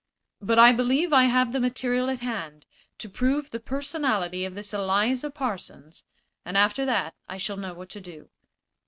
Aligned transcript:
But 0.41 0.57
I 0.57 0.71
believe 0.71 1.13
I 1.13 1.25
have 1.25 1.51
the 1.51 1.59
material 1.59 2.09
at 2.09 2.21
hand 2.21 2.65
to 2.97 3.07
prove 3.07 3.51
the 3.51 3.59
personality 3.59 4.45
of 4.45 4.55
this 4.55 4.73
Eliza 4.73 5.29
Parsons, 5.29 6.05
and 6.43 6.57
after 6.57 6.85
that 6.85 7.13
I 7.29 7.37
shall 7.37 7.57
know 7.57 7.75
what 7.75 7.89
to 7.89 8.01
do. 8.01 8.29